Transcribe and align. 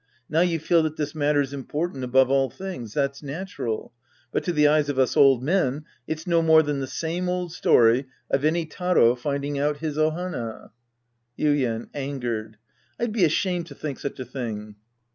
Now 0.27 0.41
you 0.41 0.57
feel 0.57 0.81
that 0.81 0.97
this 0.97 1.13
matter's 1.13 1.53
important 1.53 2.03
above 2.03 2.31
all 2.31 2.49
things. 2.49 2.95
That's 2.95 3.21
natural. 3.21 3.93
But 4.31 4.43
to 4.45 4.51
the 4.51 4.67
eyes 4.67 4.89
of 4.89 4.97
us 4.97 5.15
old 5.15 5.43
men, 5.43 5.85
it's 6.07 6.25
no 6.25 6.41
more 6.41 6.63
than 6.63 6.79
the 6.79 6.87
same 6.87 7.29
old 7.29 7.51
story 7.51 8.07
of 8.27 8.43
any 8.43 8.65
Taro 8.65 9.13
finding 9.13 9.59
out 9.59 9.77
his 9.77 9.97
Ohana. 9.99 10.71
Ytden 11.37 11.89
{angered). 11.93 12.57
I'd 12.99 13.11
be 13.13 13.25
ashamed 13.25 13.67
to 13.67 13.75
think 13.75 13.99
such 13.99 14.19
a 14.19 14.25
thing. 14.25 14.75